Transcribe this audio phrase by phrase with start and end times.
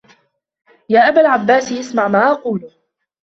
[0.89, 2.71] يَا أَبَا الْعَبَّاسِ اسْمَعْ مَا أَقُولُ